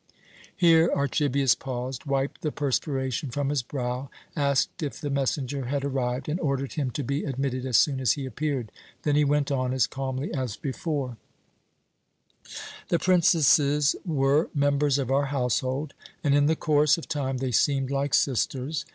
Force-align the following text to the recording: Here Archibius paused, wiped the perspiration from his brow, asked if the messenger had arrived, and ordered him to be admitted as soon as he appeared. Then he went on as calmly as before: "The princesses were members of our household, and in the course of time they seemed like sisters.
Here 0.55 0.89
Archibius 0.91 1.53
paused, 1.53 2.05
wiped 2.05 2.41
the 2.41 2.51
perspiration 2.51 3.29
from 3.29 3.49
his 3.49 3.61
brow, 3.61 4.09
asked 4.35 4.81
if 4.81 4.99
the 4.99 5.11
messenger 5.11 5.65
had 5.65 5.85
arrived, 5.85 6.27
and 6.27 6.39
ordered 6.39 6.73
him 6.73 6.89
to 6.89 7.03
be 7.03 7.23
admitted 7.23 7.67
as 7.67 7.77
soon 7.77 7.99
as 7.99 8.13
he 8.13 8.25
appeared. 8.25 8.71
Then 9.03 9.15
he 9.15 9.23
went 9.23 9.51
on 9.51 9.73
as 9.75 9.85
calmly 9.85 10.33
as 10.33 10.57
before: 10.57 11.17
"The 12.89 12.97
princesses 12.97 13.95
were 14.03 14.49
members 14.55 14.97
of 14.97 15.11
our 15.11 15.25
household, 15.25 15.93
and 16.23 16.33
in 16.33 16.47
the 16.47 16.55
course 16.55 16.97
of 16.97 17.07
time 17.07 17.37
they 17.37 17.51
seemed 17.51 17.91
like 17.91 18.15
sisters. 18.15 18.87